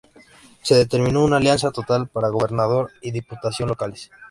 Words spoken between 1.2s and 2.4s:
una alianza total para